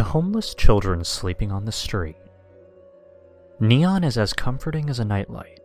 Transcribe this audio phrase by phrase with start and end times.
[0.00, 2.16] To homeless children sleeping on the street,
[3.60, 5.60] neon is as comforting as a nightlight.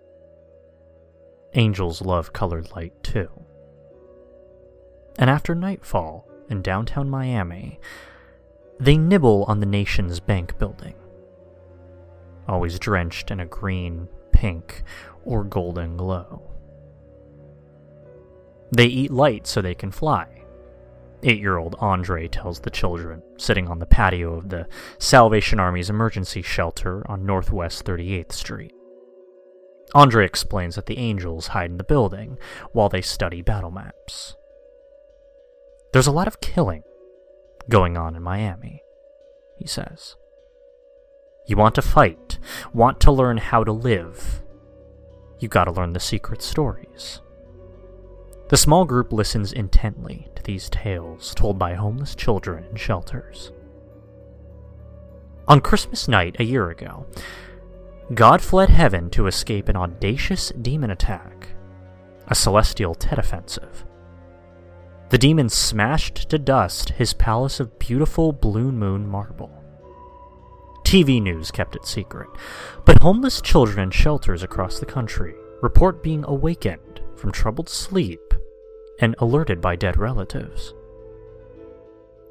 [1.54, 3.30] Angels love colored light too.
[5.18, 7.80] And after nightfall in downtown Miami,
[8.78, 10.96] they nibble on the NationsBank building,
[12.46, 14.84] always drenched in a green, pink,
[15.24, 16.42] or golden glow.
[18.76, 20.45] They eat light so they can fly.
[21.28, 24.68] Eight year old Andre tells the children, sitting on the patio of the
[25.00, 28.72] Salvation Army's emergency shelter on Northwest 38th Street.
[29.96, 32.38] Andre explains that the angels hide in the building
[32.74, 34.36] while they study battle maps.
[35.94, 36.84] There's a lot of killing
[37.70, 38.84] going on in Miami,
[39.58, 40.16] he says.
[41.48, 42.38] You want to fight,
[42.72, 44.44] want to learn how to live.
[45.40, 47.20] You gotta learn the secret stories.
[48.48, 53.52] The small group listens intently to these tales told by homeless children in shelters.
[55.48, 57.08] On Christmas night a year ago,
[58.14, 61.50] God fled heaven to escape an audacious demon attack,
[62.28, 63.84] a celestial Tet offensive.
[65.10, 69.52] The demon smashed to dust his palace of beautiful blue moon marble.
[70.84, 72.30] TV news kept it secret,
[72.86, 78.34] but homeless children in shelters across the country report being awakened from troubled sleep
[79.00, 80.74] and alerted by dead relatives.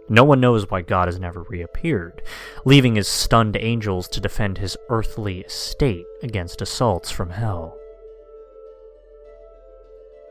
[0.08, 2.22] No one knows why God has never reappeared,
[2.64, 7.78] leaving his stunned angels to defend his earthly estate against assaults from hell.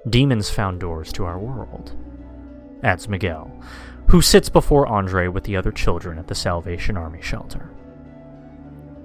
[0.08, 1.96] Demons found doors to our world,
[2.84, 3.52] adds Miguel,
[4.10, 7.70] who sits before Andre with the other children at the Salvation Army shelter.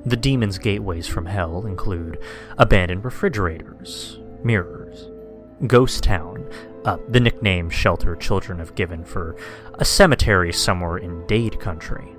[0.07, 2.19] The demons' gateways from hell include
[2.57, 5.11] abandoned refrigerators, mirrors,
[5.67, 6.49] Ghost Town,
[6.85, 9.37] uh, the nickname shelter children have given for
[9.75, 12.15] a cemetery somewhere in Dade country,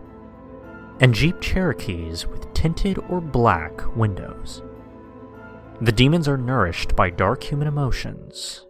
[1.00, 4.62] and Jeep Cherokees with tinted or black windows.
[5.82, 8.66] The demons are nourished by dark human emotions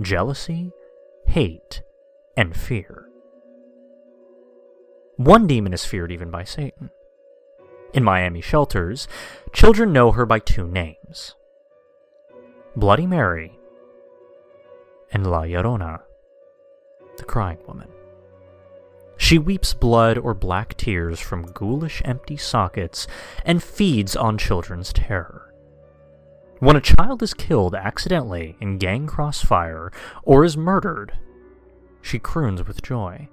[0.00, 0.70] jealousy,
[1.26, 1.82] hate,
[2.36, 3.08] and fear.
[5.16, 6.90] One demon is feared even by Satan.
[7.94, 9.08] In Miami shelters,
[9.52, 11.34] children know her by two names
[12.76, 13.58] Bloody Mary
[15.10, 16.00] and La Llorona,
[17.16, 17.88] the crying woman.
[19.16, 23.06] She weeps blood or black tears from ghoulish empty sockets
[23.44, 25.52] and feeds on children's terror.
[26.60, 31.18] When a child is killed accidentally in gang crossfire or is murdered,
[32.02, 33.28] she croons with joy.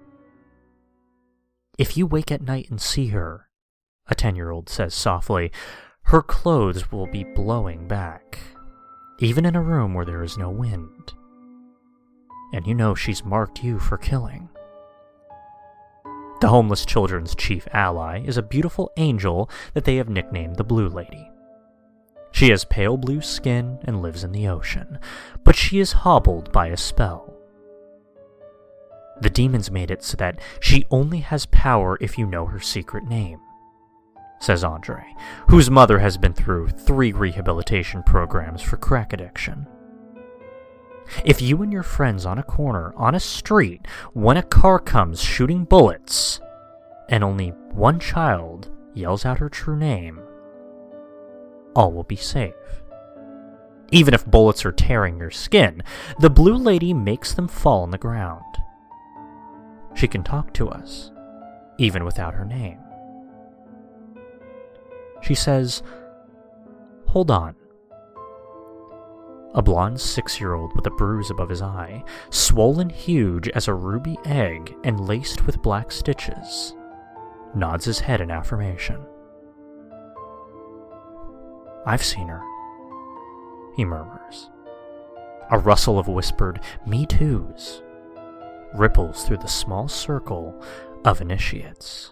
[1.77, 3.44] If you wake at night and see her,
[4.07, 5.51] a ten year old says softly,
[6.03, 8.39] her clothes will be blowing back,
[9.19, 11.13] even in a room where there is no wind
[12.55, 14.47] and you know she's marked you for killing.
[16.39, 20.87] The homeless children's chief ally is a beautiful angel that they have nicknamed the Blue
[20.87, 21.29] Lady.
[22.31, 24.99] She has pale blue skin and lives in the ocean,
[25.43, 27.33] but she is hobbled by a spell.
[29.21, 33.03] The demons made it so that she only has power if you know her secret
[33.05, 33.39] name,
[34.45, 35.03] says Andre,
[35.49, 39.67] whose mother has been through three rehabilitation programs for crack addiction.
[41.23, 45.21] If you and your friends on a corner, on a street, when a car comes
[45.21, 46.39] shooting bullets,
[47.09, 50.19] and only one child yells out her true name,
[51.75, 52.53] all will be safe.
[53.91, 55.83] Even if bullets are tearing your skin,
[56.19, 58.43] the Blue Lady makes them fall on the ground.
[59.95, 61.11] She can talk to us,
[61.77, 62.84] even without her name.
[65.25, 65.81] She says,
[67.07, 67.55] Hold on
[69.55, 73.73] a blond six year old with a bruise above his eye, swollen huge as a
[73.73, 76.75] ruby egg and laced with black stitches,
[77.55, 78.99] nods his head in affirmation.
[81.85, 82.41] I've seen her,
[83.77, 84.49] he murmurs.
[85.51, 87.81] A rustle of whispered Me Too's
[88.73, 90.61] ripples through the small circle
[91.05, 92.11] of initiates.